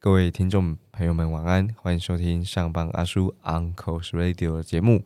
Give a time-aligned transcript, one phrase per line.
[0.00, 1.66] 各位听众朋友们，晚安！
[1.78, 5.02] 欢迎收听上班阿叔 Uncle's Radio 的节目，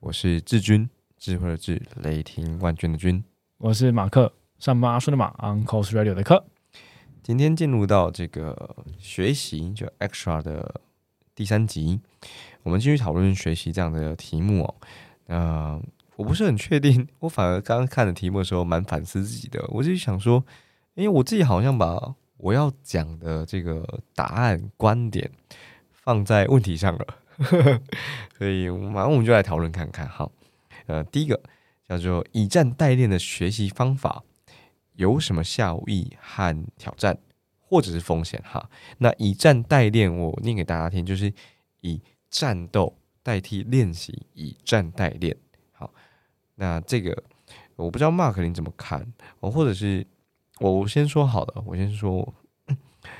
[0.00, 3.24] 我是志军，智慧的智，雷霆万钧的军。
[3.56, 6.44] 我是马克，上班阿叔的马 Uncle's Radio 的课。
[7.22, 10.82] 今天进入到这个学习就 Extra 的
[11.34, 11.98] 第三集，
[12.62, 14.74] 我们继续讨论学习这样的题目哦。
[15.26, 15.80] 那
[16.16, 20.44] 我不是很确定， 我反而刚刚看的题目的时候蛮反思自己的，我就想说，
[20.94, 25.30] 因为我自己好像把我要讲的这个答案观点
[25.90, 27.06] 放在问题上了，
[28.36, 30.06] 所以马上我们就来讨论看看。
[30.06, 30.30] 哈，
[30.84, 31.40] 呃，第一个
[31.88, 34.22] 叫做以战代练的学习方法
[34.96, 37.16] 有什么效益和挑战，
[37.72, 38.38] 或者是风险？
[38.44, 38.68] 哈，
[38.98, 41.32] 那以战代练，我念给大家听，就是
[41.80, 45.34] 以战斗代替练习，以战代练。
[45.72, 45.90] 好，
[46.56, 47.24] 那这个
[47.76, 50.06] 我不知道 Mark 你怎么看，我或者是。
[50.60, 52.32] 我我先说好了，我先说，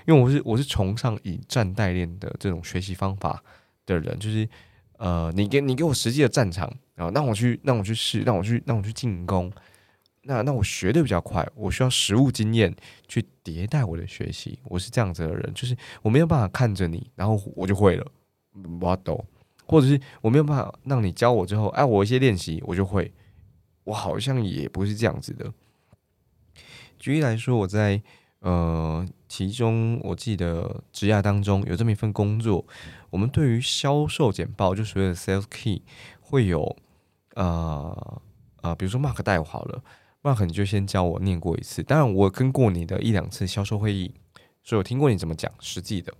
[0.06, 3.42] 因为我是我是崇尚以战代练的这种学习方法
[3.84, 4.48] 的人，就是
[4.98, 9.50] 呃，你给你给我实际的战场，然后让我去让我去试，让我去让我去进攻，
[10.24, 12.74] 那那我学的比较快，我需要实物经验
[13.08, 18.06] 去迭代我的学习，我是这样子的人，就是我没有办法看着你，然后我就会了，
[18.80, 19.24] 我懂，
[19.66, 23.12] 或者是我没有办法让你教我之后，哎，我一些练习我就会，
[23.84, 25.52] 我好像也不是这样子的。
[26.98, 28.00] 举例来说，我在
[28.38, 32.64] 呃其中我记得职涯当中有这么一份工作，
[33.10, 35.82] 我们对于销售简报，就所谓的 sales key，
[36.20, 36.76] 会有
[37.34, 38.22] 呃
[38.60, 39.82] 呃，比如说 Mark 带我好了
[40.22, 41.82] ，Mark 你就先教我念过一次。
[41.82, 44.14] 当然我跟过你的一两次销售会议，
[44.62, 46.12] 所以我听过你怎么讲实际的。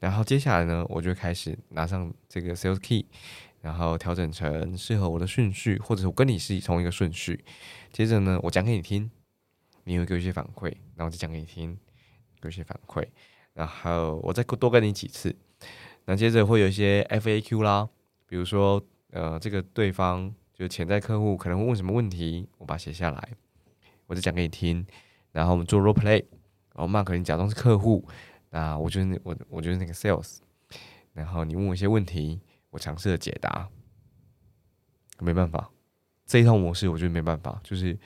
[0.00, 3.06] 然后接下来呢，我就开始拿上这个 sales key，
[3.60, 7.44] 然后调整成适合我的顺序，或者我跟你是同一个顺序。
[7.92, 9.10] 接着呢，我讲给你听。
[9.86, 11.74] 你会给我一些反馈，然后我再讲给你听，
[12.40, 13.06] 给我一些反馈，
[13.52, 15.36] 然后我再多跟你几次，
[16.06, 17.86] 那接着会有一些 FAQ 啦，
[18.26, 23.28] 比如说呃，这个对方就潜在客户可能会问什么问题，我把它写下来，
[24.06, 24.86] 我再讲给你听，
[25.32, 26.24] 然后我们做 role play，
[26.74, 28.08] 然后 Mark 你假装是客户，
[28.50, 30.38] 那我就是我我就是那个 sales，
[31.12, 33.68] 然后你问我一些问题，我尝试的解答，
[35.18, 35.70] 没办法，
[36.24, 37.98] 这一套模式我觉得没办法，就是。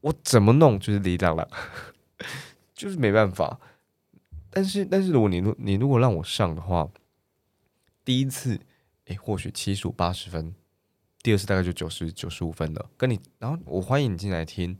[0.00, 1.48] 我怎么弄就是离浪浪，
[2.72, 3.58] 就是没办法。
[4.48, 6.88] 但是，但是如果你如你如果让我上的话，
[8.04, 8.60] 第一次
[9.06, 10.54] 哎，或许七十五八十分，
[11.28, 12.90] 第二次大概就九十九十五分了。
[12.96, 14.74] 跟你，然后我欢迎你进来听，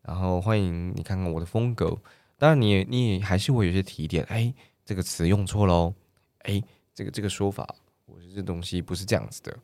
[0.00, 1.96] 然后欢迎你看看我的风格。
[2.36, 4.24] 当然，你也你也还是会有些提点。
[4.24, 4.52] 哎，
[4.84, 5.94] 这个词用错喽。
[6.40, 6.60] 哎，
[6.92, 7.64] 这个这个说法，
[8.06, 9.56] 我觉得这东西不是这样子的，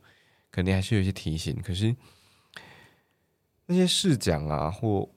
[0.49, 1.61] 肯定还是有些提醒。
[1.61, 1.93] 可是。
[3.65, 5.09] 那些试讲啊，或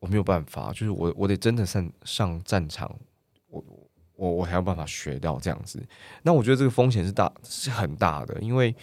[0.00, 2.94] 我没有办法，就是我我得真的上上战场，
[3.48, 3.64] 我
[4.16, 5.82] 我我才有办法学到这样子。
[6.22, 8.76] 那我觉得这个风险是大是很大的，因为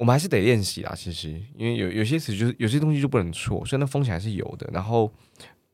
[0.00, 0.94] 我们还是得练习啊。
[0.96, 4.66] 其实，因为有有些词就是有些东西就不能错，所以那风险还是有的。
[4.72, 5.12] 然后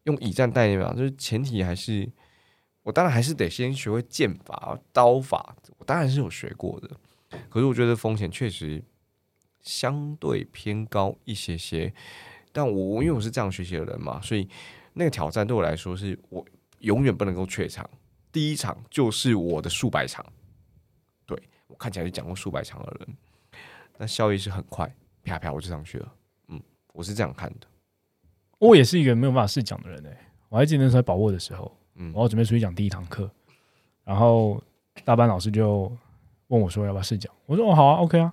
[0.03, 2.11] 用以战代练嘛，就是前提还是
[2.83, 6.91] 我当然还是得先学会剑法、刀法，我当然是有学过的。
[7.49, 8.83] 可是我觉得风险确实。
[9.63, 11.93] 相对偏高一些些，
[12.53, 14.49] 但我因为我是这样学习的人嘛，所以
[14.93, 16.47] 那个挑战对我来说是我
[16.79, 17.91] 永远不能够怯场。
[18.31, 20.25] 第一场就是我的数百场，
[21.27, 21.37] 对
[21.67, 23.17] 我看起来就讲过数百场的人，
[23.99, 24.93] 那效益是很快，
[25.25, 26.13] 啪啪我就上去了。
[26.49, 26.61] 嗯，
[26.93, 27.67] 我是这样看的。
[28.59, 30.17] 我也是一个没有办法试讲的人诶，
[30.49, 33.31] 我还记得那时候把握的时候，嗯，我准备出去讲第一堂课，
[34.05, 34.63] 然后
[35.05, 35.91] 大班老师就
[36.49, 38.33] 问我说要不要试讲，我说哦好啊，OK 啊。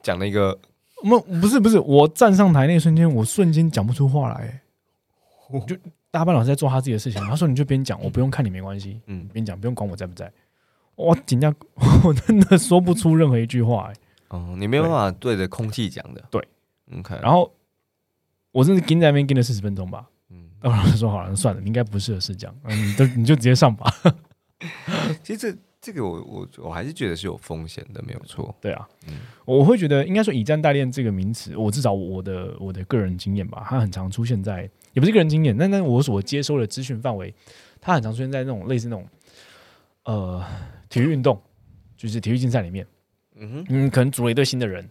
[0.00, 0.56] 讲了一个，
[1.02, 4.60] 不不是不是，我站上台那一瞬间，我瞬间讲不出话来，
[5.66, 5.76] 就
[6.12, 10.32] 大班老师在做他自己的事情，他说你就边讲，我不用看你没关系，嗯，边讲不用管我在不在，
[10.94, 11.52] 我紧张，
[12.04, 13.94] 我真的说不出任何一句话，哎，
[14.28, 16.42] 哦，你没有办法对着空气讲的，对
[16.98, 17.52] ，OK，然后
[18.52, 23.92] 我甚至跟在那边跟了四十分钟吧，嗯，然后老师说好了，算了，你应该不适合试讲，嗯，你都 你就直接上吧，
[25.22, 25.58] 其实这。
[25.80, 28.52] 这个我我我还是觉得是有风险的，没有错。
[28.60, 29.14] 对啊，嗯，
[29.44, 37.32] 我会觉得应该说“以战代练”这个名词，我至少我的我的个人经验吧，它很常出现在，也不是个人经验，但但我所接收的资讯范围，
[37.80, 39.06] 它很常出现在那种类似那种
[40.02, 40.44] 呃
[40.88, 41.40] 体育运动，
[41.96, 42.84] 就是体育竞赛里面。
[43.38, 44.88] 嗯哼，嗯，可能组了一队新的人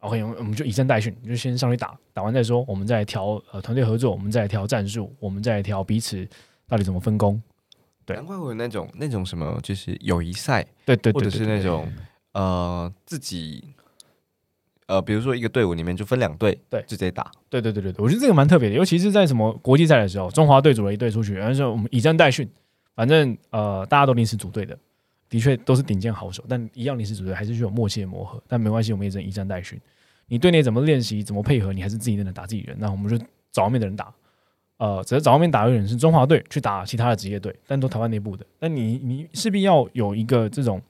[0.00, 6.26] ，OK，我们就以战代训，就先上去打，打完再说，我们再调呃团队合作，我们再调战术，我们再调彼此
[6.66, 7.40] 到底怎么分工。
[8.06, 8.16] 对。
[8.16, 11.86] 难怪会有那种那种什么，就是友谊赛，对对，或者是那种
[12.32, 13.74] 呃自己
[14.86, 16.80] 呃，比如说一个队伍里面就分两队，对。
[16.82, 17.30] 就直接打。
[17.48, 22.48] 对对对对对，我觉得这个蛮特别的，尤其是在什么国际赛的时候，中华队组了一队出去，然后说我们以战代训，
[22.96, 24.76] 反正呃大家都临时组队的，
[25.30, 29.80] 的确都是顶尖好手，但一样临时组队还是需要默契的磨合，但没关系，我们也只能以战代训。
[30.26, 34.12] 你队内怎么练习，怎么配合，你还是自己能打自己人，那我们就找外面的人打。
[34.76, 38.46] 呃，只是找外面打的人是中华队去打其他的职业队，但都台湾内部的。
[38.58, 40.80] 但你你势必要有一个这种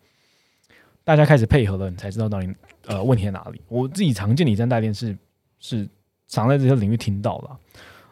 [1.03, 2.49] 大家开始配合了，你才知道到底
[2.87, 3.61] 呃问题在哪里。
[3.69, 5.17] 我自己常见的以战代练是
[5.59, 5.89] 是
[6.29, 7.59] 常在这些领域听到了，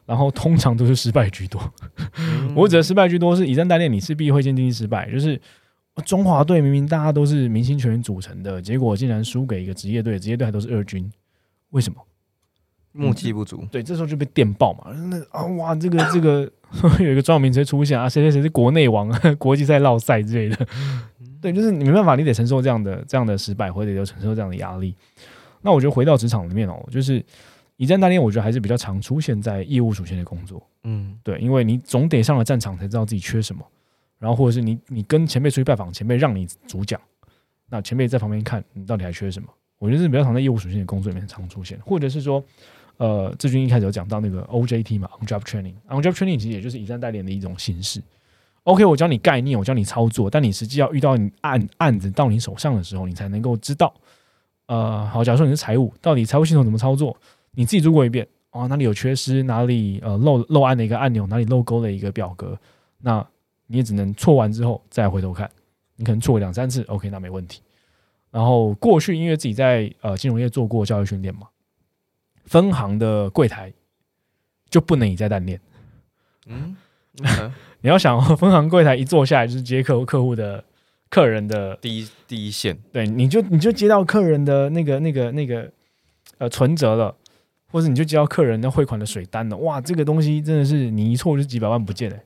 [0.04, 1.62] 然后通常都是失败居多。
[2.56, 5.40] 我指的失败居多是以战代练，你势必会先经历失败，就是
[6.04, 11.10] 中华队明明大家都是明星球员组成的，结果竟然输给一个职业队，职业队还都是二军，
[11.70, 12.00] 为什么？
[12.92, 14.90] 默契不足，对，这时候就被电爆嘛。
[14.92, 16.50] 那啊哇，这个这个
[16.98, 19.08] 有一个专有名词出现啊，谁谁谁是国内王、
[19.38, 20.66] 国际赛绕赛之类的。
[21.40, 24.94] 对，就是你没办法，你得承受这样的这样的失败，或者要承受这样的压力。
[25.60, 27.24] 那我觉得回到职场里面哦，就是
[27.76, 30.60] 一战代练，我觉得还是比较常出现在业务属性的工作。
[30.82, 33.64] 嗯，对，因为你总得上了战场才知道自己缺什么，
[34.18, 37.00] 然后或者是你你跟前辈出去拜访，前辈让你主讲，
[37.68, 39.48] 那前辈在旁边看你到底还缺什么。
[39.78, 42.42] 我觉得是比较常在业务属性的工作里面常出现，或者是说。
[42.98, 48.02] 呃，志军一开始有讲到那个 OJT 嘛，On Job Training，On Job Training 其实也就是以战代练的一种形式。
[48.64, 53.94] OK，我教你概念，我教你操作，但你实际要遇到你案案子到你手上的时候，你才能够知道。
[54.66, 57.16] 呃，好，假如说你是财务，到底财务系统怎么操作，
[57.52, 62.58] 你自己做过一遍哦，哪里有缺失，哪里呃漏漏按的一个按钮，哪里漏勾的一个表格，
[63.02, 63.24] 那
[63.68, 65.48] 你也只能错完之后再回头看，
[65.94, 67.62] 你可能错两三次，OK，那没问题。
[68.32, 71.46] 然后过去因为自己在呃金融业做过教育训练嘛。
[72.44, 73.70] 分行的柜台
[74.70, 75.60] 就不能以再单练。
[76.48, 76.74] 嗯，
[77.82, 80.64] 你要想分行柜台一坐下来就是接客户客户的
[81.10, 85.70] 客人的第一第一线，对，你就你就接到客人的那个那个那个
[86.38, 87.14] 呃存折了，
[87.70, 89.56] 或者你就接到客人的汇款的水单了。
[89.58, 92.18] 哇，这个东西真的是你一错就几百万不见了，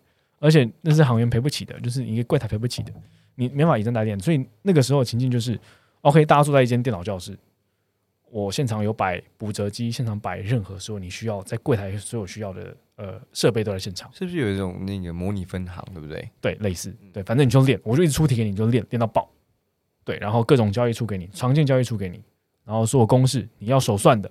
[0.43, 2.93] 而且那是行员赔不起的，就是一个柜台赔不起的，
[3.37, 4.19] 你没法以真代练。
[4.19, 5.57] 所以那个时候情境就是
[6.01, 7.39] ，OK，大家坐在一间电脑教室。
[8.29, 16.29] 我现场有摆补折机，现场摆任何所有你需要在柜台所有需要的呃设备都在现场，是不是有一种那个模拟分行，对不对？
[16.41, 19.31] 对，类似，对，反正你就练，我就一直出题给你，就练练到爆，
[20.03, 22.21] 对，然后各种交易出给你，常见交易出给你，
[22.65, 24.31] 然后所有公式你要手算的，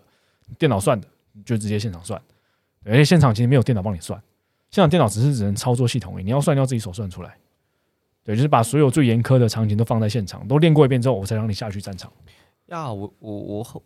[0.58, 2.20] 电脑算的，你就直接现场算，
[2.84, 4.20] 而且现场其实没有电脑帮你算，
[4.72, 7.38] 现场电脑只是只能操作系统，你要算要自己手算出来，
[8.24, 12.12] 对，就是把所有最严苛的场景都放在现场，都练过一遍之后，我才让你下去战场。
[12.68, 13.82] 呀，我我我很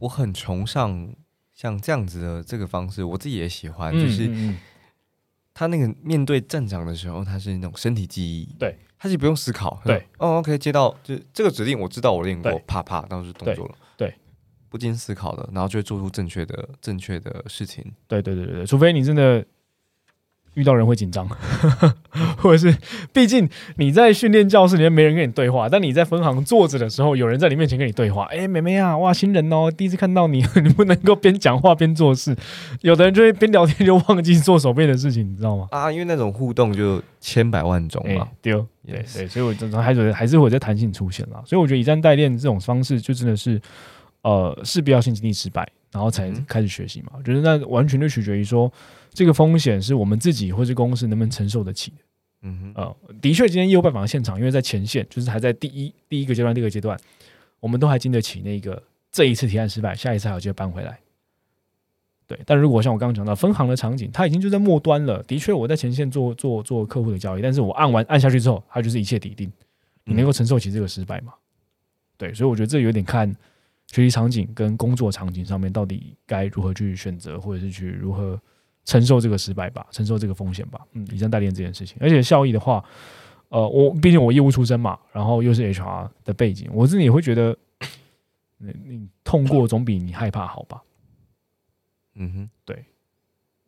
[0.00, 1.14] 我很崇尚
[1.54, 4.30] 像这样子的这个方式，我自己也喜欢，就是
[5.54, 14.14] 他那个面对战场的时候，他是那种身体记忆，对，他是不用思考，对，哦，OK，接到就这个指令，我知道我练过，啪啪，当时动作了，对，
[14.68, 19.42] 不经思考的，然后就会做出正确的正确的事情，对对对对，除非你真的。
[20.54, 21.26] 遇到人会紧张，
[22.36, 22.76] 或者是，
[23.12, 28.24] 毕竟你在训练教室里面没人跟你对话，但你在分行坐着的时候，有人在你面前跟你对话。
[28.24, 32.36] 哎，妹妹啊，哇，新人哦，第一次看到你，你不能够边讲话边做事。
[32.82, 35.68] 有的人就会边聊天就忘记做手背的事情，你知道吗？
[35.70, 38.28] 啊，因为那种互动就千百万种嘛。
[38.42, 41.42] 丢，对对，所以我还是还是会在弹性出现了。
[41.46, 43.58] 所以我觉得以战代练这种方式，就真的是
[44.20, 47.12] 呃，势必要先经历失败，然后才开始学习嘛。
[47.16, 48.70] 我觉得那完全就取决于说。
[49.12, 51.96] 这个风险是我们自己或是公司能不能承受得起的？
[52.44, 56.98] 嗯哼，呃，的确，今天业务拜访的现场，因为在前线，就是还在第一第一个阶段、第二个阶段，
[57.60, 60.98] 我们都还经得起那个这一次提案失败，下一次还有机会搬回来。
[62.26, 65.22] 对，但如果像我刚刚讲到分行的场景，它已经就在末端了。
[65.24, 69.52] 的确，我在前线做做做客户的交易，但是我按完按下去之后，它就是一切抵定。
[70.04, 71.34] 你能够承受起这个失败吗？
[72.16, 73.32] 对，所以我觉得这有点看
[73.86, 78.40] 学习场景跟工作场景上面到底该如何去选择，或者是去如何。
[78.84, 80.80] 承受这个失败吧，承受这个风险吧。
[80.92, 82.84] 嗯，以上代练这件事情，而且效益的话，
[83.48, 87.56] 呃，我毕竟我业务出身嘛，然后又是 HR 的背景，我自己也会觉得，
[88.58, 90.82] 你你痛过总比你害怕好吧？
[92.14, 92.84] 嗯哼，对。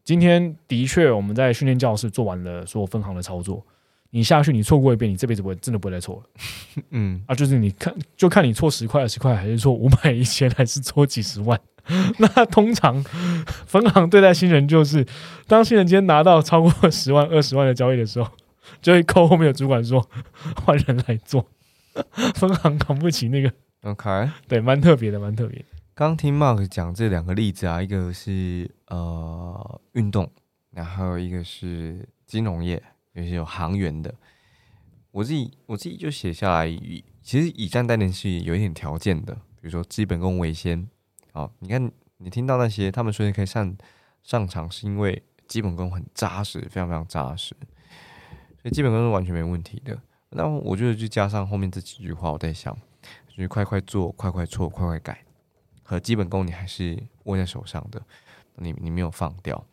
[0.02, 3.64] 今天的确我们在训练教室做完了所有分行的操作，
[4.10, 6.82] 你下去你错过一遍，你这辈子不会真的不会再错了。
[6.90, 11.58] 嗯，啊，就是你看，就看你错十块、二十块，还是错五百、一千，还是错几十万。
[12.18, 13.02] 那通常
[13.66, 15.06] 分行对待新人就是，
[15.46, 18.30] 当新人今天拿到超过十万、二十万的交易的时候，
[18.80, 20.08] 就会扣后面的主管说
[20.64, 21.46] 换人来做。
[22.34, 23.52] 分行扛不起那个。
[23.82, 25.64] OK，对，蛮特别的，蛮特别。
[25.94, 30.28] 刚听 Mark 讲这两个例子啊，一个是呃运动，
[30.72, 34.12] 然后一个是金融业，有些有行员的。
[35.12, 36.66] 我自己我自己就写下来，
[37.22, 40.88] 其实以战代练是有一点条件的，比如说基本功为先。
[41.34, 43.76] 好，你看你听到那些他们说你可以上
[44.22, 47.56] 上场，是因为基本功很扎实，非常非常扎实，
[48.62, 50.00] 所以基本功是完全没问题的。
[50.30, 52.72] 那我觉得就加上后面这几句话，我在想，
[53.26, 55.24] 就是快快做，快快错，快快改，
[55.82, 58.00] 和基本功你还是握在手上的，
[58.54, 59.66] 你你没有放掉。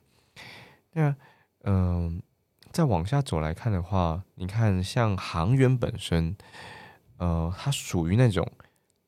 [0.93, 1.15] 那
[1.61, 2.23] 嗯，
[2.71, 6.35] 再往下走来看的话，你看像航员本身，
[7.17, 8.51] 呃，它属于那种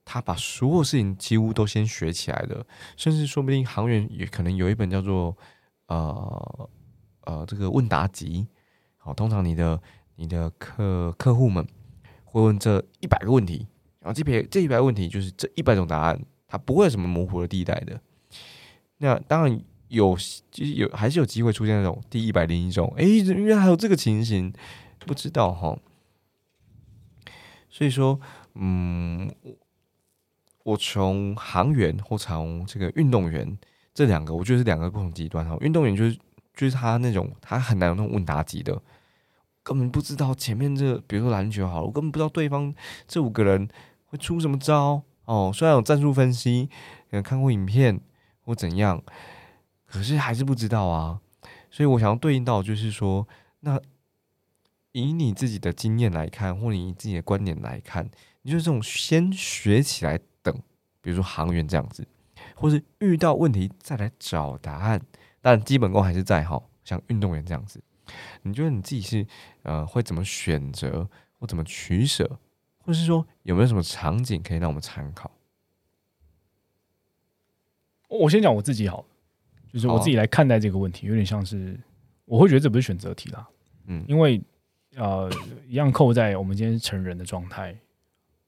[0.05, 2.65] 他把所有事情几乎都先学起来的，
[2.97, 5.37] 甚至说不定航员也可能有一本叫做
[5.87, 6.69] 呃
[7.25, 8.47] 呃这个问答集。
[8.97, 9.81] 好，通常你的。
[10.15, 11.67] 你的客客户们
[12.23, 13.67] 会问这一百个问题，
[13.99, 17.99] 然后这百这一百个问题就是这一百种答案，它不会有什么模糊的地带的。
[18.99, 20.15] 那当然有，
[20.51, 24.53] 其实有还是有机会出现那种第一百零一种，哎，原来还有这个情形，
[24.99, 25.75] 不知道哈。
[27.67, 28.21] 所以说，
[28.53, 29.33] 嗯，
[30.63, 33.57] 我从航员或从这个运动员
[33.93, 35.55] 这两个，我觉得是两个不同极端哈。
[35.61, 36.17] 运动员就是
[36.55, 38.81] 就是他那种他很难有那种问答级的。
[39.61, 42.73] 根本不知道前面这，比如说篮球好，我根本不知道对方
[43.07, 43.67] 这五个人
[44.07, 45.51] 会出什么招哦。
[45.53, 46.69] 虽然有战术分析，
[47.11, 48.01] 有看过影片
[48.41, 49.01] 或怎样，
[49.85, 51.21] 可是还是不知道啊。
[51.71, 53.25] 所以我想要对应到就是说，
[53.61, 53.79] 那
[54.91, 58.09] 以你自己的经验来看，或你自己的观点来看，
[58.41, 60.19] 你就这种先学起来，
[61.03, 62.07] 比如说航员这样子，
[62.55, 64.99] 或是遇到问题再来找答案，
[65.41, 67.83] 但基本功还是在哈，像运动员这样子。
[68.43, 69.27] 你觉得你自己是
[69.63, 71.07] 呃会怎么选择
[71.37, 72.39] 或怎么取舍，
[72.79, 75.29] 或者是说有没有什么场景可以让我们参考？
[78.07, 79.05] 我先讲我自己好，
[79.71, 81.79] 就是我自己来看待这个问题，有点像是
[82.25, 83.47] 我会觉得这不是选择题啦，
[83.87, 84.41] 嗯，因为
[84.95, 85.29] 呃
[85.67, 87.75] 一样扣在我们今天成人的状态，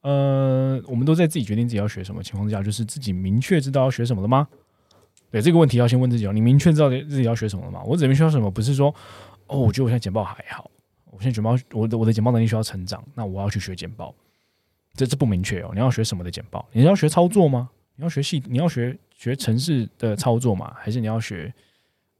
[0.05, 4.47] 呃，我们都在自己决定自己要学什么情况之下，就是自己明确知道要学什么了吗？
[5.31, 7.81] 对这个问题要先问自己哦，你明确知道自己要学什么了吗？
[7.83, 8.93] 我只明确什么，不是说。
[9.47, 10.69] 哦，我觉得我现在简报还好。
[11.09, 14.13] 我现在简报，我的我的简报能力需要成长，那我要去学简报。
[14.93, 15.71] 这这不明确哦。
[15.73, 16.63] 你要学什么的简报？
[16.71, 17.67] 你要学操作吗？
[17.95, 18.43] 你要学系？
[18.45, 20.71] 你要学学城市的操作吗？
[20.77, 21.51] 还是你要学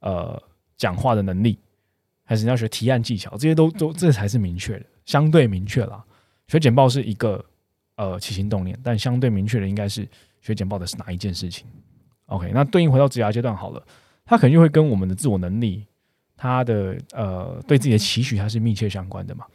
[0.00, 0.42] 呃
[0.76, 1.56] 讲话的能力？
[2.24, 3.30] 还是你要学提案技巧？
[3.36, 6.04] 这些都都这才是明确的，相对明确啦。
[6.48, 7.44] 学简报是一个
[7.96, 10.08] 呃起心动念，但相对明确的应该是
[10.40, 11.66] 学简报的是哪一件事情
[12.26, 13.82] ？OK，那对应回到职涯阶段好了，
[14.24, 15.84] 它肯定会跟我们的自我能力。
[16.38, 19.46] 他的呃，对自己的期许，它是密切相关的嘛？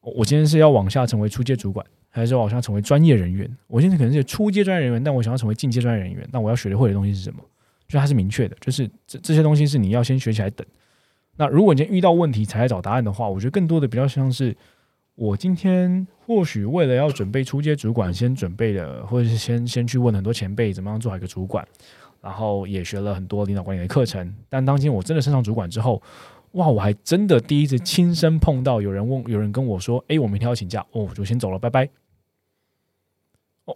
[0.00, 3.46] 我今天是要往下成为初阶主管，还是往下成为专业人员？
[3.66, 7.44] 我现在可能是初阶专业人员，但我想要成为进阶专业人员，那我要学的会的东西是什么？
[7.86, 10.66] 就它是明确的，就是这这些东西是你要先学起来等。
[11.36, 14.56] 那如果你今天遇到问题才来找答案的话，我觉得更多的比较像是
[15.18, 21.66] 我今天或许为了要准备出街主管，先准备了，或者是先先去问很多前辈怎么样做好一个主管。
[22.20, 26.00] 然后也学了很多领导管理的课程，但当今我真的升上主管之后，
[26.52, 31.88] 哇，我还真的第一次亲身碰到有人问，有人跟我说：“哎，我明天要请假，哦，我就先走了，拜拜。”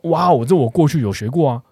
[0.04, 1.62] 哇，我这我过去有学过啊，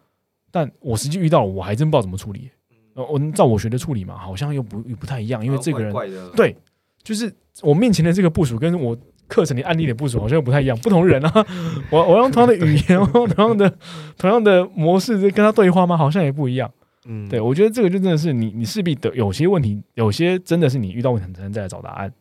[0.51, 2.51] 但我实际遇到，我还真不知道怎么处理。
[2.95, 5.93] 呃，我照我学的处理嘛，好像又不又不太一样，因为这个人
[6.35, 6.57] 对，
[7.03, 8.99] 就是我面前的这个部署跟我。
[9.31, 11.47] 课程里案例的部署好像又不太一样，不同人啊，
[11.91, 12.99] 我我用同样的语言，
[13.31, 13.73] 同样的
[14.19, 15.97] 同样的模式在跟他对话吗？
[15.97, 16.71] 好像也不一样。
[17.07, 22.13] 嗯，对，我觉得这个就真的是你，你势必得有些问题，有些真的是你遇到问题才能再来找答案。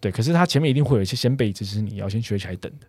[0.00, 2.86] 对，可是他前面一定会有一些先辈，知识你要先学起来等的。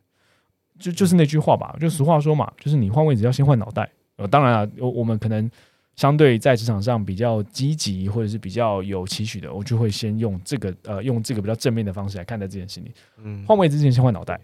[0.78, 3.90] 就就是那句话吧，就俗话说嘛，就是你换位置要先换脑袋。
[4.18, 5.50] 呃，当然啊，我我们可能。
[6.00, 12.90] 相对在职场上比较积极或者是比较有期许的，我就会先用这个呃用这个比较正面的方式来看待这件事情。
[13.18, 14.40] 嗯，换位置之前先换脑袋。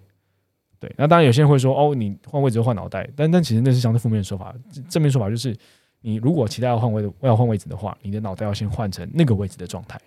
[0.82, 4.54] 对，那当然有些人会说哦，你换位置就换脑袋，但但其实那是相对负面的说法。
[4.90, 5.56] 正面说法就是，
[6.02, 9.98] 你如果期待要换位要换位置的话，你的脑袋要先换成那个位置的状态。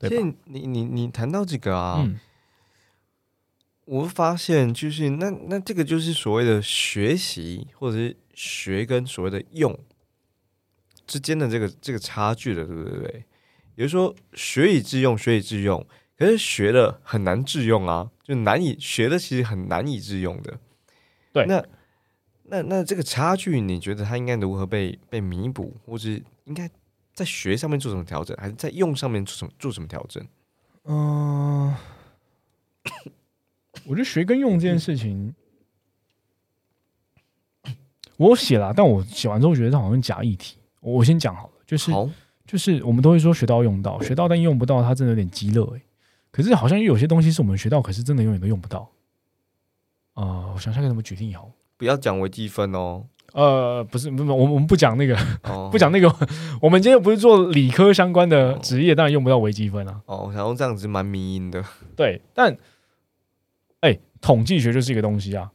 [0.00, 2.10] 所以你你你谈到这个啊，
[3.84, 9.78] 我发现就是那那这个就是所谓的学习或者是学跟所谓的用。
[11.06, 13.24] 之间的这个这个差距的，对不对？
[13.76, 15.86] 也就是说，学以致用，学以致用，
[16.18, 20.58] 可是学了很难致用啊，就难以学的，其实很难以致用的。
[21.32, 21.62] 对，那
[22.44, 26.08] 那那这个差距，你觉得它应该如何被被弥补，或者
[26.44, 26.70] 应该
[27.12, 30.26] 在学上面做什么调整，还是在用上面做什么做什么调整？
[30.84, 31.74] 嗯，
[33.84, 35.34] 我觉得学跟用这件事情，
[38.16, 40.56] 我写了，但我写完之后觉得它好像假议题。
[40.80, 41.92] 我先讲好了，就是
[42.46, 45.80] 就是我们都会说学到用到，学到但用不到，它真的有点鸡肋哎。
[46.30, 48.90] 可是好像又有些东西是我们学到，可是真的永远都用不到。
[50.14, 51.50] 啊，我想想该怎么举例好。
[51.76, 53.04] 不要讲微积分哦。
[53.32, 56.08] 呃，不是，不是，我们我们不讲那个，哦 不讲那个。
[56.60, 60.00] 我们今天又不是做理科相关的职业，当然用不到微积分啊。
[60.06, 61.62] 哦，我想用这样子蛮迷因的。
[61.96, 62.56] 对，但，
[63.80, 65.50] 哎、统计学就是一个东西啊。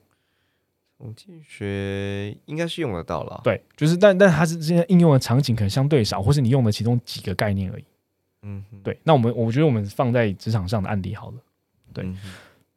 [1.01, 7.83] 统计学应该是用得到了。，对，就是，但但它是现在应用的场景可能相对少，或是你用的其中几个概念而已。
[8.43, 11.37] 嗯哼，对，那我们我觉得我们放在职场上的案例好了。
[11.91, 12.15] 对嗯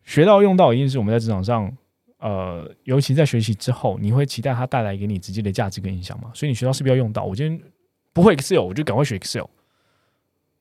[0.03, 1.71] 学到用到一定是我们在职场上，
[2.19, 6.31] 呃，尤其在学习之后，你会期待它带来给你直接的价值跟影响嘛？
[6.35, 7.25] 所以你学到是不是要用到。
[7.25, 7.61] 我今天
[8.13, 9.45] 不会 Excel，我就赶快学 Excel。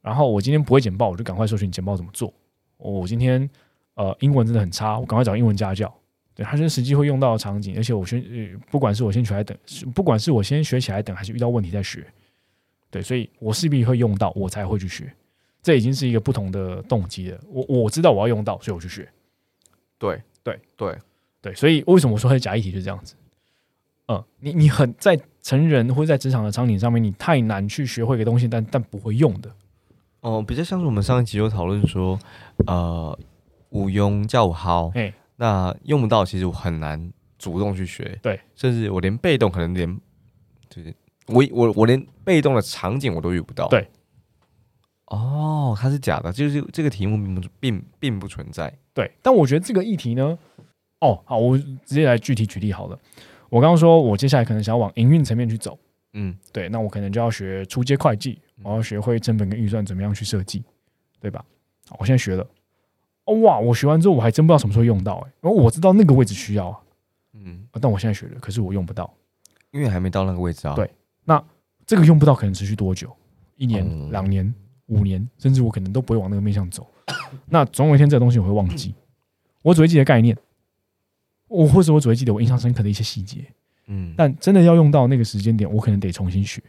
[0.01, 2.33] 然后我今天不会简报，我就赶快搜寻简报怎么做。
[2.77, 3.49] 我今天
[3.95, 5.93] 呃英文真的很差，我赶快找英文家教。
[6.35, 9.57] 对，它是实际会用到的场景，而且我先、呃、不管是我先学来等，
[9.93, 12.05] 不管是我先学起来等，还是遇到问题再学，
[12.89, 15.13] 对，所以我势必会用到，我才会去学。
[15.61, 17.39] 这已经是一个不同的动机了。
[17.49, 19.07] 我我知道我要用到，所以我去学。
[19.97, 20.97] 对对对，
[21.41, 23.15] 对，所以为什么我说它假议题就是这样子？
[24.07, 29.49] 嗯，你你很在成人或者在职场的场景上面，你太难去学会一个东西，但但不会用的。
[30.19, 32.19] 哦，比较像是我们上一集有讨论说，
[32.67, 33.17] 呃，
[33.69, 39.99] 无庸叫我好，哎，那用不到，其实我很难主动去学，对，甚至我连被动可能连，
[40.69, 40.93] 就是
[41.27, 43.87] 我我我连被动的场景我都遇不到，对。
[45.07, 50.37] 哦，它是假的，就是这个题目并不并并不存在，对，但我觉得这个议题呢，
[51.01, 52.97] 哦，好，我直接来具体举例好了。
[53.49, 55.77] 我刚刚说我接下来可能想要往营运层面去走，
[56.13, 56.35] 嗯。
[56.51, 60.63] 对，那我可能就要学初阶会计，我要学会成本跟预算怎么样去设计，
[61.19, 61.45] 对吧？
[61.99, 62.47] 我现在学了，
[63.25, 66.79] 哦哇，我学完之后我还真不知道什么时候用到、欸，然后我知道那个位置需要啊，
[67.33, 69.11] 嗯，但我现在学了，可是我用不到。
[69.71, 70.89] 因为还没到那个位置啊，对
[71.25, 71.43] 那
[71.85, 73.11] 这个用不到可能持续多久？
[73.55, 74.53] 一年、嗯两年、
[74.87, 76.85] 五年，甚至我可能都不会往那个面向走。
[77.47, 78.93] 那总有一天这个东西我会忘记，
[79.61, 80.37] 我只会记得概念，
[81.47, 83.45] 我或者我只会记得我印象深刻的一些细节，
[83.87, 86.61] 嗯，但真的要用到那个时间点，我可能得重新学。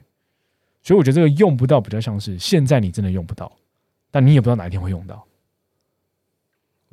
[0.83, 3.51] 所以我觉得这个用不到比较像是现在你真的用不到，
[4.11, 5.25] 但你也不知道哪一天会用到。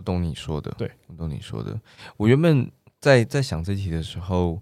[0.01, 1.79] 我懂你说的，对我懂你说的。
[2.17, 4.59] 我原本在在想这题的时候，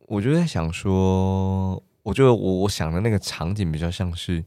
[0.00, 4.44] 我就在想说，我觉得我我想的那个场景比较像是，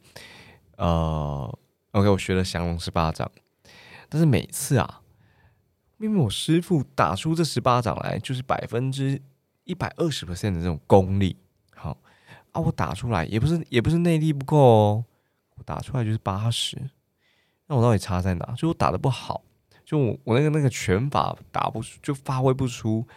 [0.77, 1.58] 呃
[1.93, 3.31] ，OK，我学了降龙十八掌，
[4.10, 5.01] 但是每次啊，
[5.97, 9.19] 明明我师傅打出这十八掌来就是百分之
[9.63, 11.36] 一百二十 percent 的这种功力，
[11.73, 11.97] 好
[12.51, 15.05] 啊，我打出来也不是也不是内力不够哦，
[15.55, 16.79] 我打出来就是八十。
[17.67, 18.54] 那我到底差在哪？
[18.56, 19.43] 就我打的不好，
[19.84, 23.08] 就我我那个那个拳法打不出，就发挥不出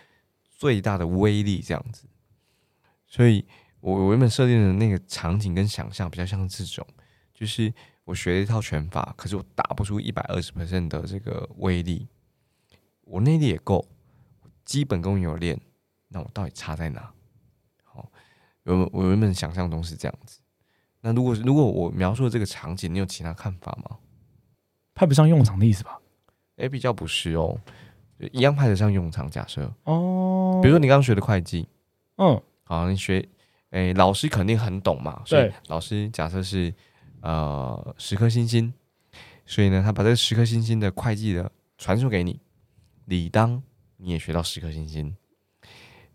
[0.45, 2.07] 最大的威力这样子。
[3.07, 3.45] 所以
[3.81, 6.87] 我我原本设定的那个场景跟想象比较像这种，
[7.35, 7.73] 就是
[8.05, 12.09] 我学了一套拳法，可是我打不出一百二十 percent 的这个威力，
[13.03, 13.87] 我内力也够，
[14.65, 15.61] 基本功有练，
[16.09, 17.13] 那我到底差在哪？
[17.85, 18.11] 好，
[18.65, 20.41] 我我原本想象中是这样子。
[21.03, 23.99] 那如果如果我描述的这个场景，你有其他看法吗？
[24.99, 25.97] 派不上用场的意思吧？
[26.57, 27.57] 哎、比较不是哦，
[28.19, 29.31] 就一样派得上用场。
[29.31, 31.69] 假设，哦比如说你刚刚学的会计，
[32.17, 33.25] 嗯，好，你学，
[33.71, 36.75] 哎、老师肯定很懂嘛，所以对老师假设是
[37.21, 38.75] 呃十颗星星，
[39.47, 42.41] 所以呢，他把这个十颗星星的会计的传授给你，
[43.05, 43.63] 理当
[43.99, 45.15] 你也学到十颗星星，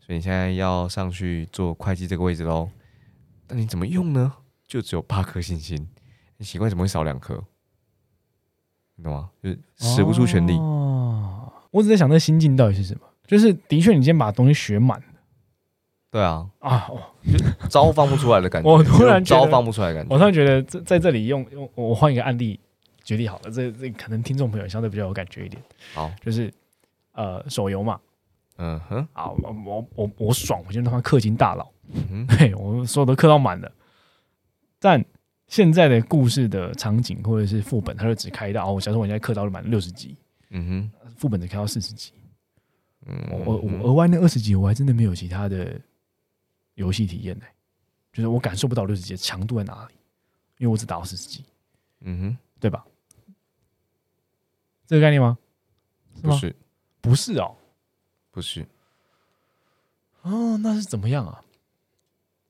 [0.02, 2.70] 所以你现在要上去做会计这个位置喽。
[3.48, 4.34] 那你怎么用呢？
[4.68, 5.88] 就只有八颗星星，
[6.36, 7.42] 你奇怪怎么会少两颗？
[8.96, 9.30] 你懂吗？
[9.42, 10.54] 就是使不出全力。
[10.58, 13.02] 哦，我只在想那心境到底是什么？
[13.26, 15.06] 就是的确，你今天把东西学满了
[16.12, 17.00] 对啊，啊，哦
[17.70, 18.70] 招放不出来的感觉。
[18.72, 20.14] 我突然觉得招放不出来的感觉。
[20.14, 22.60] 我突然觉得在在这里用用我换一个案例
[23.04, 25.62] 举例好了，这这可能听众朋友相对比较有感觉一点，
[25.96, 26.54] 好，就是
[27.14, 28.00] 呃手游嘛，
[28.58, 31.68] 嗯哼，啊我我我我爽，我今天他妈氪金大佬，
[32.12, 33.72] 嗯嘿，我所有都氪到满了，
[34.80, 35.04] 但
[35.54, 40.18] 现在的故事的场景或者是副本，它就只开到，哦，假设我现在刻到了满六十级，
[40.50, 41.12] 嗯哼。
[41.16, 42.12] 副本只开到四十级，
[43.06, 45.80] 嗯，我我我额外那二十级，我还真的没有其他的
[46.74, 47.46] 游戏体验呢、
[48.12, 49.94] 就是我感受不到六十级的强度在哪里，
[50.58, 51.46] 因为我只打到四十级，
[52.00, 52.84] 嗯哼，对吧？
[54.88, 55.38] 这个概念吗？
[56.24, 56.32] 吗？
[56.32, 56.56] 不是，
[57.00, 57.56] 不是哦，
[58.32, 58.66] 不是，
[60.24, 61.44] 哦，那是怎么样啊？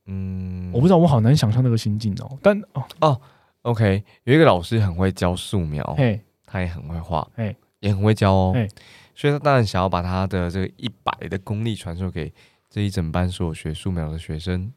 [0.06, 2.38] 嗯，我不知道，我好难想象那个心境哦。
[2.42, 2.62] 但
[3.00, 3.20] 哦
[3.62, 8.68] ，OK，有一个老师很会教素描，嘿，他也很会画，嘿，也很会教哦嘿，
[9.16, 12.34] 所以他当然想要把他的这个一百的功力传授给
[12.70, 14.74] 这一整班所有学素描的学生。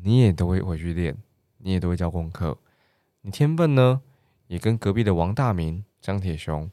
[0.00, 1.16] 你也都会回去练，
[1.58, 2.56] 你也都会教功课，
[3.22, 4.00] 你天分呢
[4.46, 6.70] 也跟隔壁的王大明、张铁雄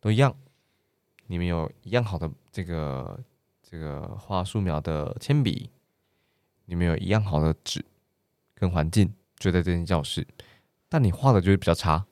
[0.00, 0.34] 都一样，
[1.26, 3.18] 你们有一样好的这个
[3.74, 5.68] 这个画素描的铅笔，
[6.66, 7.84] 你们有一样好的纸
[8.54, 10.24] 跟环境，就在这间教室，
[10.88, 12.06] 但你画的就是比较差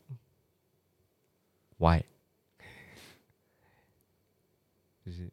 [1.79, 2.03] ，why？
[5.07, 5.31] 就是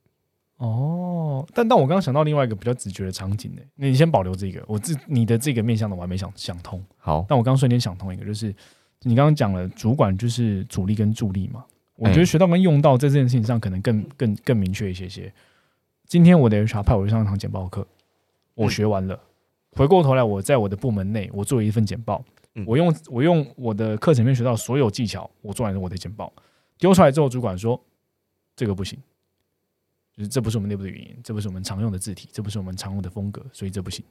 [0.57, 8.53] 哦，但但我刚刚想到另外一个比较直觉的场景呢，那你先保留这个，我自你的这个面向的我还没想想通，好，但我刚刚瞬间想通一个，就是
[9.01, 11.65] 你刚刚讲了主管就是主力跟助力嘛，
[11.95, 15.33] 我觉哎得学到跟用到在这件事情上可能更更更明确一些些。
[16.09, 17.85] 今天我的 HR 派我去上一堂简报课，
[18.55, 19.17] 我嗯学完了，
[19.73, 26.33] 回过头来我在我的部门内我做了一份简报，嗯我用我用我的课程里面学到所有技巧，我做完了我的简报，
[26.79, 27.79] 丢出来之后，主管说
[28.55, 28.99] 这个不行。
[30.17, 34.03] 就是这不是我们内部的语言，这不是我们常用的字体，这不是我们常用的风格，所以这不行。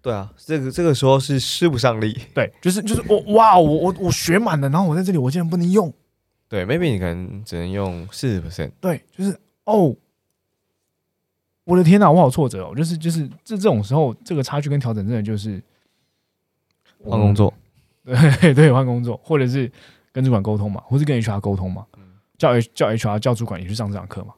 [0.00, 2.16] 对啊，这个这个时候是使不上力。
[2.32, 5.92] 对，就是就是我哇，我我我学满了，然后我在这里我竟然不能用。
[6.48, 8.70] 对，maybe 你可能只能用四十 percent。
[8.80, 9.94] 对，就是哦，
[11.70, 12.74] 我的天哪，我好挫折哦！
[12.74, 15.62] 就是就是这这种时候，这个差距跟调整真的就是
[17.04, 17.54] 换工， 作，
[18.04, 19.70] 对对，换工作，或者是
[20.12, 21.86] 跟主管沟通嘛，或是跟 HR 沟通嘛，
[22.36, 24.34] 叫 H 叫 HR 叫主管也去上这堂课嘛，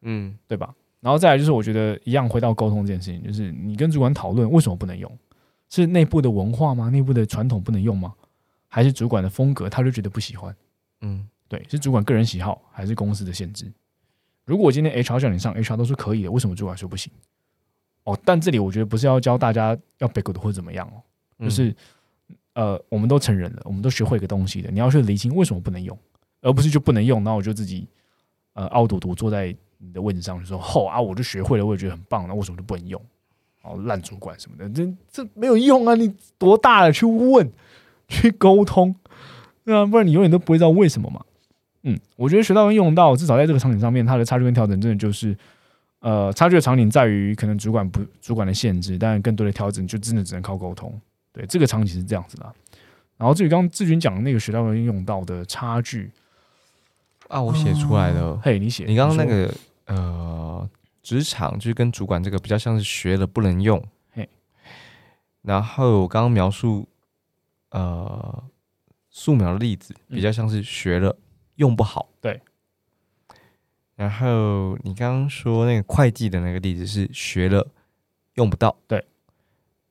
[0.00, 0.74] 嗯，对吧？
[1.00, 5.18] 然后再来就是，我觉得一样回到沟通这件事情，就是你跟主管讨论为什么不能用，
[5.68, 6.88] 是内部的文化吗？
[6.88, 8.14] 内部的传统不能用吗？
[8.68, 10.56] 还是主管的风格他就觉得不喜欢？
[11.02, 13.70] 嗯，对，是主管个人喜好还是公司的限制？
[14.46, 17.12] 如果今天 HR 叫你上，HR 都是可以的，为什么主管说不行？
[18.04, 21.02] 哦，但这里我觉得不是要教大家要 b a c 或者怎么样哦，
[21.40, 21.74] 嗯就是、
[22.54, 25.98] 呃，我们都成人了，我们都学会一个东西的，你要去厘清为什么不能用，
[26.40, 27.86] 而不是就不能用，然后我就自己
[28.54, 33.04] 呃凹嘟嘟坐在你的位置上，就说吼、啊，我就学会了，我也觉得很棒，那为什么就不能用？
[33.62, 35.96] 哦，烂主管什么的，这这没有用啊！
[35.96, 37.50] 你多大了去问，
[38.06, 38.94] 去沟通，
[39.64, 41.24] 对啊，不然你永远都不会知道为什么嘛。
[41.88, 45.36] 嗯，我觉得学到跟用到，至少在这个场景上面，它的差距跟调整真的就是，
[46.00, 50.92] 呃，差距的场景在于可能主管不主管的限制，但更多的调整就真的只能靠沟通。
[51.32, 52.52] 对，这个场景是这样子的。
[53.16, 56.10] 然后至于刚刚志军讲的那个学到跟用到的差距，
[57.28, 58.36] 啊，我写出来了。
[58.42, 59.54] 嘿，你写，你刚刚那个
[59.86, 60.68] 呃，
[61.04, 64.28] 职场就是跟主管这个比较像是学了不能用嘿，
[65.42, 66.88] 然后我刚刚描述
[67.70, 68.42] 呃
[69.08, 71.16] 素描的例子嗯比较像是学了
[71.56, 72.40] 用不好，对。
[73.94, 77.66] 然后你刚刚说那个会计的那个例子是学了
[78.34, 79.04] 用不到，对。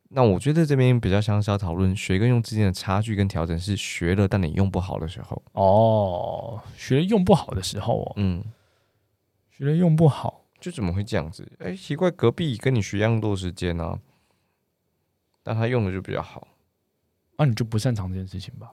[0.10, 8.43] 那我觉得这边比较像是要讨论学跟用之间的差距跟调整，是学了但你用不好的时候，哦，学了用不好的时候哦，嗯，
[9.49, 11.51] 学了用不好，就怎么会这样子？
[11.60, 13.99] 哎、奇怪，隔壁跟你学一样多时间呢、
[15.41, 16.47] 但他用的就比较好。
[17.38, 18.71] 那、你就不擅长这件事情吧？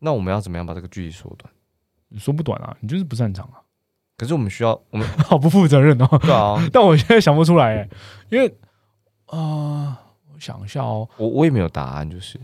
[0.00, 1.50] 那我们要怎么样把这个距离缩短？
[2.08, 3.60] 你说不短啊，你就是不擅长啊，
[4.16, 6.08] 可是我们需要，我们 好不负责任哦。
[6.22, 7.88] 对啊，但我现在想不出来哎，
[8.30, 8.48] 因为
[9.26, 9.98] 啊、呃
[10.34, 12.38] 我想一下哦，我我也没有答案，就是。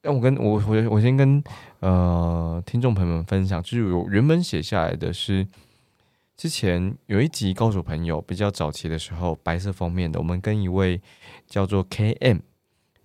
[0.00, 1.42] 但我跟我我我先跟
[1.80, 5.46] 呃听众朋友们分享，就是我原本写下来的是
[6.36, 11.00] 之前有一集高手朋友比较早期的时候，白色封面的，我们跟一位
[11.46, 12.40] 叫做 KM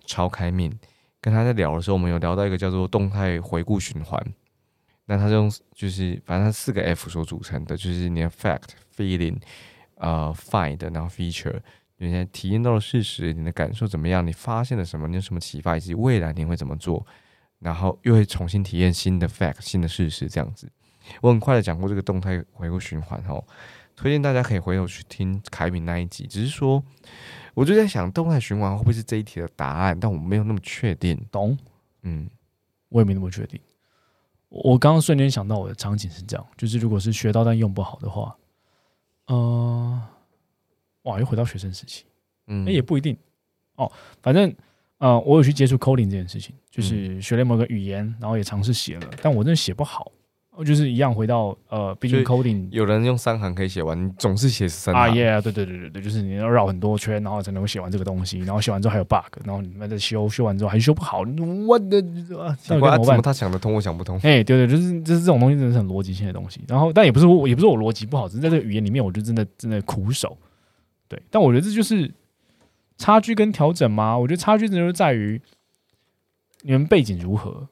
[0.06, 0.78] 超开面
[1.20, 4.22] 跟他在聊的时候，我们有聊到一个叫做动态回顾循环。
[5.06, 9.36] 那它是用就是反正它四个 F 所组成的，就是你的 fact、feeling、
[9.96, 11.60] 呃 find，然后 feature。
[11.98, 14.26] 你现在体验到了事实，你的感受怎么样？
[14.26, 15.06] 你发现了什么？
[15.06, 15.76] 你有什么启发？
[15.76, 17.06] 以及未来你会怎么做？
[17.60, 20.70] 然后又会重新体验新的 fact、新的事实，这样子。
[21.20, 23.42] 我很快的讲过这个动态回顾循环哦，
[23.94, 26.26] 推荐大家可以回头去听凯敏那一集。
[26.26, 26.82] 只是说，
[27.54, 29.98] 我就在想，动态循环会不会是这一题的答案？
[29.98, 31.16] 但我没有那么确定。
[31.30, 31.56] 懂？
[32.02, 32.28] 嗯，
[32.88, 33.60] 我也没那么确定。
[34.48, 38.36] 我我刚刚瞬间想到我的场景是这样，就是如果是学到但用不好的话，
[39.26, 40.02] 呃，
[41.02, 42.04] 哇，又回到学生时期，
[42.46, 43.16] 嗯那、也不一定
[43.76, 43.90] 哦。
[44.22, 44.54] 反正
[44.98, 50.10] 呃，我有去接触 coding 这件事情，就是学了某个语言，然后也尝试写了，但我真的写不好。
[50.56, 55.16] 我就是一样回到呃，毕竟 coding 有人用三行可以写完，你总是写三啊行。
[55.16, 61.22] 耶对对对对对，就是你要绕很多圈，然后才能够写完这个东西，然后写完之后还有 bug，然后你们再修，修完之后还修不好，
[61.66, 61.98] 我的
[62.38, 63.20] 啊，怎么办？
[63.20, 64.16] 他想得通，我想不通？
[64.18, 66.60] 哎、对对，就是就是这种东西，真的是很逻辑性的东西。
[66.68, 70.36] 然后，但也不是我，也不是我逻辑不好，只是在这个语言里面，我就真的真的苦手。
[71.08, 72.10] 对，但我觉得这就是
[72.96, 74.16] 差距跟调整嘛。
[74.16, 75.40] 我觉得差距真的就在于
[76.62, 77.66] 你们背景如何，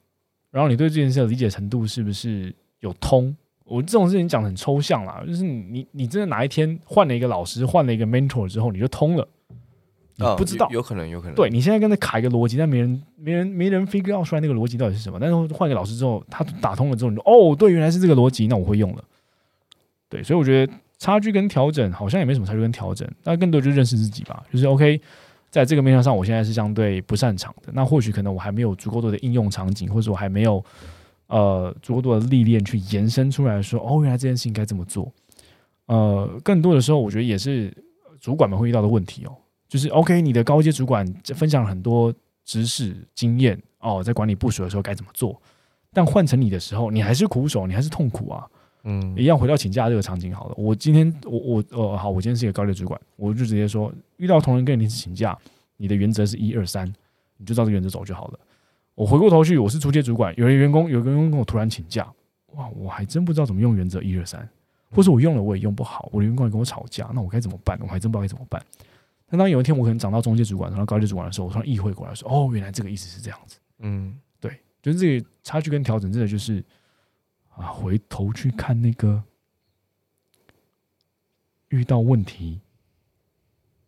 [0.51, 3.35] 然后你对这件事的理解程度是不是有通。
[3.64, 9.27] 我这种事情讲的很抽象啦，就是你你真的哪一天换了一个老师，换了一个 mentor 之后，你就通了。
[10.16, 11.35] 你啊不知道，有有可能，有可能。
[11.35, 15.18] 对你现在跟他卡一个逻辑，但没人没人没人 figure out 出来那个逻辑到底是什么。
[15.18, 19.03] 但是换一个老师之后，他打通了之后，你就哦，对，原来是这个逻辑，那我会用了。
[20.11, 24.45] 对，所以我觉得差距跟调整好像也没什么差距跟调整，那更多就是认识自己吧。
[24.53, 25.01] 就是 OK，
[25.49, 30.62] 在这个面向上，我现在是相对不擅长的，那或许可能我还没有足够多的应用场景，或者我还没有
[31.33, 35.11] 呃足够多的历练去延伸出来说，哦，原来这件事情该怎么做。
[35.87, 37.75] 呃，更多的时候，我觉得也是
[38.21, 39.35] 主管们会遇到的问题哦。
[39.66, 42.12] 就是 OK，你的高阶主管分享了很多
[42.45, 45.40] 知识经验哦，在管理部署的时候该怎么做，
[45.95, 48.47] 但换成你的时候，你还是苦手，你还是痛苦啊。
[48.85, 50.55] 嗯一样回到请假这个场景好了。
[50.59, 55.38] 我今天我我呃好，我今天是一个高阶主管，我就直接说，遇到同仁跟你是请假，
[55.77, 56.87] 你的原则是一二三，
[57.38, 58.38] 你就照这个原则走就好了。
[58.94, 62.12] 我回过头去，我是出街主管，有人员工有个员工跟我突然请假，
[62.55, 64.46] 哇，我还真不知道怎么用原则一二三，
[64.90, 67.78] 或者我用了我也用不好，我的员工也跟我吵架，那我该怎么办？
[67.81, 68.62] 我还真不知道该怎么办。
[69.28, 73.59] 但当有一天我可能涨到中介主管，长到高级主管的时候，我突然意会过来说，哦，原来这个意思是这样子。
[73.78, 76.62] 嗯对，就是这个差距跟调整，真的就是
[77.57, 79.22] 啊，回头去看那个
[81.68, 82.61] 遇到问题，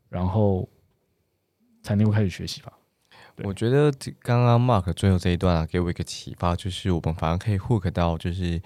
[0.09, 0.67] 然后
[1.83, 2.73] 才能够开始学习吧。
[3.43, 8.63] 我觉得这刚刚 Mark 最后这一段啊，给我一个启发，就是我们反而可以 hook 到，就是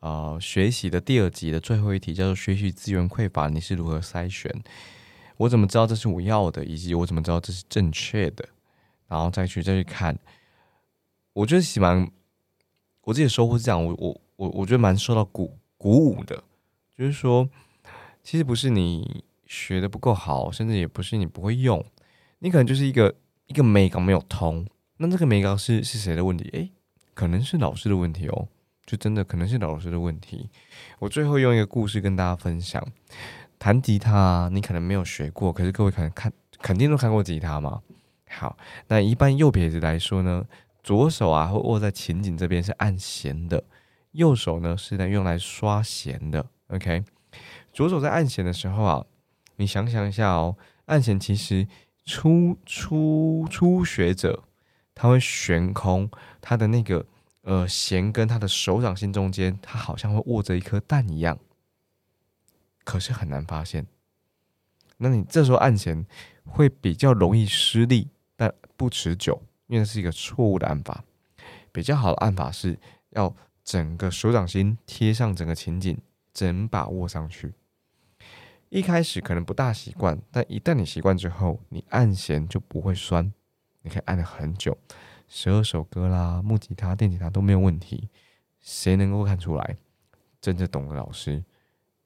[0.00, 4.54] 呃学习的第二集的最后一题，叫做学习资源匮乏，你是如何筛选？
[5.38, 8.46] 我怎么知道这是我要的，以及我怎么知道这是正确的？
[9.08, 10.18] 然后再去再去看，
[11.32, 12.06] 我觉得其实蛮
[13.00, 16.44] 我自己的收获是这样，我我我我觉得蛮受到鼓鼓舞的，
[16.94, 17.48] 就是说，
[18.22, 21.82] 其实不是你学的不够好，甚至也不是你不会用，
[22.40, 23.14] 你可能就是一个。
[23.50, 24.64] 一个美感没有通，
[24.98, 26.48] 那这个美感是是谁的问题？
[26.52, 26.70] 诶，
[27.14, 28.46] 可能是老师的问题哦，
[28.86, 30.48] 就真的可能是老师的问题。
[31.00, 32.80] 我最后用一个故事跟大家分享：
[33.58, 36.32] 弹吉他，你可能没有学过，可是各位可能看
[36.62, 37.82] 肯定都看过吉他嘛。
[38.28, 40.46] 好，那一般右撇子来说呢，
[40.84, 43.64] 左手啊会握在琴颈这边是按弦的，
[44.12, 46.46] 右手呢是在用来刷弦的。
[46.68, 47.02] OK，
[47.72, 49.04] 左手在按弦的时候啊，
[49.56, 51.66] 你想想一下哦，按弦其实。
[52.04, 54.44] 初初初学者，
[54.94, 56.10] 他会悬空，
[56.40, 57.06] 他的那个
[57.42, 61.38] 呃弦跟他的手掌心中间，他好像会握着一颗蛋一样，
[62.84, 63.86] 可是很难发现。
[64.98, 66.04] 那你这时候按弦
[66.44, 71.04] 会比较容易失力，但不持久，因为是一个错误的按法。
[71.72, 72.78] 比较好的按法是
[73.10, 75.96] 要整个手掌心贴上整个琴颈，
[76.34, 77.54] 整把握上去。
[78.70, 83.32] 一开始可能不大习惯，但一旦你习惯之后，你按弦就不会酸，
[83.82, 84.78] 你可以按了很久，
[85.26, 88.08] 十二首歌啦、木吉他、电吉他都没有问题。
[88.60, 89.76] 谁能够看出来？
[90.40, 91.44] 真正懂的老师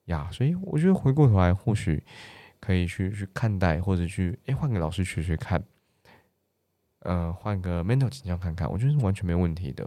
[0.07, 0.31] 呀。
[0.33, 2.03] 所以我觉得回过头来，或许
[2.61, 5.63] 可以去去看待，或者去诶换个老师学学看，
[7.01, 9.87] 呃，换个 mental 倾向看看，我觉得是完全没有问题的。